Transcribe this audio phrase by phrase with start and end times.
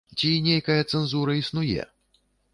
[0.19, 1.87] Ці нейкая цэнзура існуе?